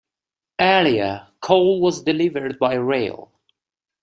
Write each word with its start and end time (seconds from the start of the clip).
Earlier, 0.59 1.27
coal 1.41 1.79
was 1.79 2.01
delivered 2.01 2.57
by 2.57 2.73
rail. 2.73 3.31